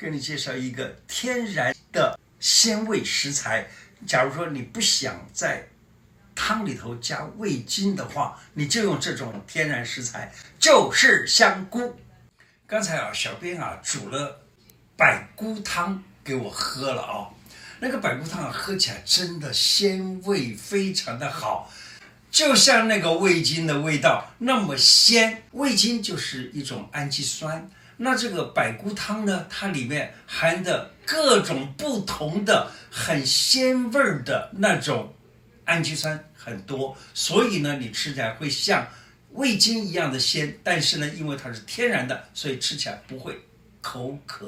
[0.00, 3.68] 给你介绍一个天然的鲜味食材。
[4.06, 5.68] 假如说你不想在
[6.34, 12.00] 汤里头加味精的话，你就用这种天然食材，就是香菇。
[12.66, 14.40] 刚才啊，小编啊煮了
[14.96, 17.28] 百菇汤给我喝了啊，
[17.80, 21.70] 那个百菇汤喝起来真的鲜味非常的好，
[22.30, 25.42] 就像那个味精的味道那么鲜。
[25.50, 27.68] 味精就是一种氨基酸，
[28.02, 35.14] 那这个百菇汤呢，它里面含的各种不同的很鲜味的那种
[35.66, 36.18] 氨基酸。
[36.42, 38.88] 很多，所以呢，你吃起来会像
[39.32, 43.38] 味精一样的鲜，但是呢，因为它是天然的，所以吃起来不会
[43.82, 44.46] 口渴。